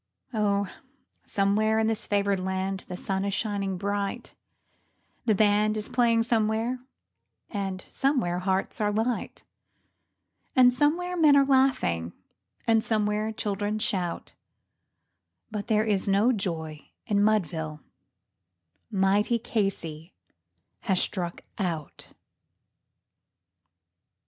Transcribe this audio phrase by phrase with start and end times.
[0.33, 0.67] Oh!
[1.27, 4.33] somewhere in this favored land the sun is shining bright,
[5.25, 6.79] The band is playing somewhere,
[7.51, 9.43] and somewhere hearts are light,
[10.55, 12.13] And somewhere men are laughing,
[12.65, 14.33] and somewhere children shout;
[15.51, 17.81] But there is no joy in Mudville
[18.89, 20.15] mighty Casey
[20.79, 22.13] has "Struck Out."